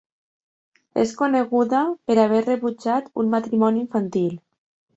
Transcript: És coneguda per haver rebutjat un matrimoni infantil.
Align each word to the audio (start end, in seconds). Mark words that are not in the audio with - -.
És 1.01 1.11
coneguda 1.19 1.81
per 2.09 2.17
haver 2.23 2.41
rebutjat 2.47 3.13
un 3.25 3.33
matrimoni 3.37 3.83
infantil. 3.87 4.37